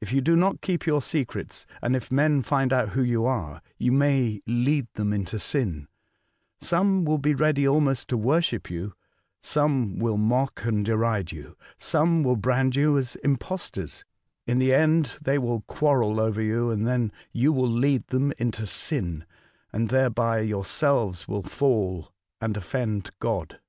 If 0.00 0.14
you 0.14 0.22
do 0.22 0.34
not 0.34 0.62
keep 0.62 0.86
your 0.86 1.02
secrets, 1.02 1.66
and 1.82 1.94
if 1.94 2.10
men 2.10 2.40
find 2.40 2.72
out 2.72 2.88
who 2.92 3.02
you 3.02 3.26
are, 3.26 3.60
you 3.76 3.92
may 3.92 4.40
lead 4.46 4.86
them 4.94 5.12
into 5.12 5.38
sin; 5.38 5.88
some 6.58 7.04
will 7.04 7.18
be 7.18 7.34
ready 7.34 7.68
almost 7.68 8.08
to 8.08 8.16
worship 8.16 8.70
you; 8.70 8.94
some 9.42 9.98
will 9.98 10.16
mock 10.16 10.64
and 10.64 10.86
deride 10.86 11.32
you; 11.32 11.58
some 11.76 12.22
will 12.22 12.36
brand 12.36 12.76
you 12.76 12.96
as 12.96 13.14
imposters; 13.16 14.06
in 14.46 14.58
the 14.58 14.72
end 14.72 15.18
they 15.20 15.36
will 15.36 15.60
quarrel 15.66 16.18
over 16.18 16.40
you, 16.40 16.70
and 16.70 16.86
then 16.88 17.12
you 17.30 17.52
will 17.52 17.68
lead 17.68 18.06
them 18.06 18.32
into 18.38 18.66
sin, 18.66 19.26
and 19.70 19.90
thereby 19.90 20.38
your 20.40 20.64
selves 20.64 21.28
will 21.28 21.42
fall 21.42 22.10
and 22.40 22.54
ofiend 22.56 23.10
God." 23.20 23.60